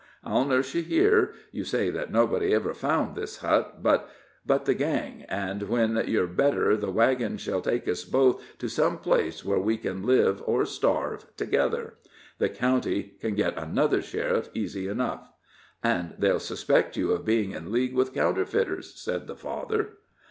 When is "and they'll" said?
15.83-16.39